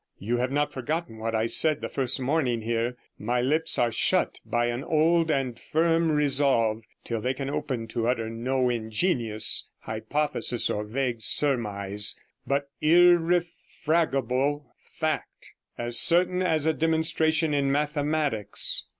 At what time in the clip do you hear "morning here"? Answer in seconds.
2.19-2.97